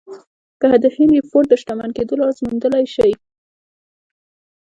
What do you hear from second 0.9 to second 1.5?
هنري فورډ